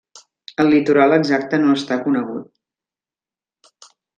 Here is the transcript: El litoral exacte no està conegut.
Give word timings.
El 0.63 0.71
litoral 0.75 1.13
exacte 1.17 1.59
no 1.65 1.75
està 1.81 1.99
conegut. 2.07 3.89